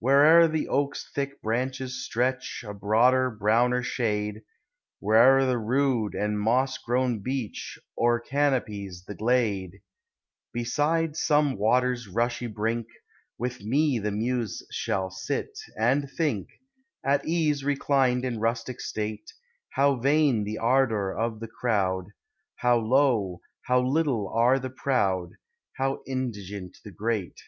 Where'er 0.00 0.48
the 0.48 0.66
oak's 0.66 1.08
thick 1.14 1.40
branches 1.42 2.04
stretch 2.04 2.64
A 2.66 2.74
broader, 2.74 3.30
browner 3.30 3.84
shade. 3.84 4.42
Where'er 4.98 5.46
the 5.46 5.58
rude 5.58 6.12
and 6.12 6.40
moss 6.40 6.76
grown 6.76 7.20
beech 7.20 7.78
O'ercanopies 7.96 9.04
the 9.04 9.14
glade, 9.14 9.80
Beside 10.52 11.14
some 11.14 11.56
water's 11.56 12.08
rushy 12.08 12.48
brink 12.48 12.88
Witli 13.40 13.98
mo 13.98 14.02
the 14.02 14.10
Muse 14.10 14.66
shall 14.72 15.08
sit, 15.08 15.56
and 15.78 16.10
think 16.10 16.48
(At 17.04 17.24
ease 17.24 17.62
reclined 17.62 18.24
in 18.24 18.40
rustic 18.40 18.80
stale) 18.80 19.18
How 19.74 19.94
vain 19.94 20.42
the 20.42 20.58
ardor 20.58 21.16
of 21.16 21.38
the 21.38 21.46
crowd, 21.46 22.06
How 22.56 22.76
low, 22.76 23.40
how 23.66 23.78
little 23.80 24.26
are 24.30 24.58
the 24.58 24.70
proud, 24.70 25.30
llow 25.78 26.00
indigent 26.08 26.78
the 26.82 26.90
great 26.90 27.38